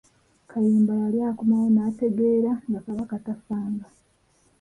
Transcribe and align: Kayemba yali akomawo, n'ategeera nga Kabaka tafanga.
Kayemba 0.49 0.93
yali 1.03 1.19
akomawo, 1.29 1.67
n'ategeera 1.73 2.51
nga 2.69 2.79
Kabaka 2.85 3.15
tafanga. 3.25 3.85